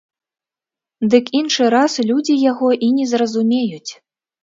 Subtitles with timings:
[1.15, 3.91] Дык іншы раз людзі яго і не зразумеюць.